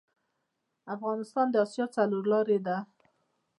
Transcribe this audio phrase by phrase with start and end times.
[0.95, 2.77] افغانستان د اسیا څلور لارې ده